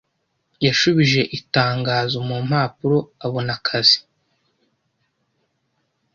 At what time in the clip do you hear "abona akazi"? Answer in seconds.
3.25-3.99